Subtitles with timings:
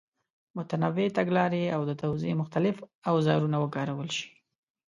[0.57, 2.75] متنوع تګلارې او د توضیح مختلف
[3.11, 4.27] اوزارونه وکارول شي.